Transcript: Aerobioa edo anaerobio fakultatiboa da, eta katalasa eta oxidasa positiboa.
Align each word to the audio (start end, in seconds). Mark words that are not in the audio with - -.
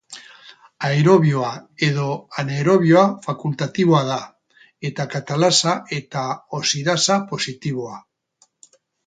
Aerobioa 0.87 1.49
edo 1.87 2.05
anaerobio 2.43 3.03
fakultatiboa 3.27 4.01
da, 4.09 4.17
eta 4.91 5.07
katalasa 5.13 5.75
eta 6.01 6.25
oxidasa 6.61 7.21
positiboa. 7.35 8.03